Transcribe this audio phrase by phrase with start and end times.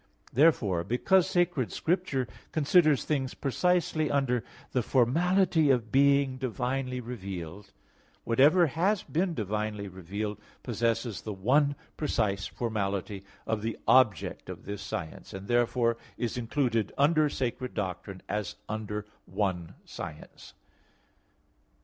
[0.33, 7.71] Therefore, because Sacred Scripture considers things precisely under the formality of being divinely revealed,
[8.23, 14.81] whatever has been divinely revealed possesses the one precise formality of the object of this
[14.81, 20.55] science; and therefore is included under sacred doctrine as under one science.